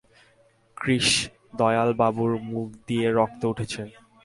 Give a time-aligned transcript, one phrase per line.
[0.77, 3.81] কৃষ্ণদয়ালবাবুর মুখ দিয়ে রক্ত উঠছে।